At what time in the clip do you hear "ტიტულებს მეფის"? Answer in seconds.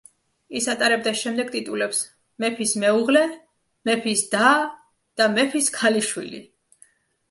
1.57-2.73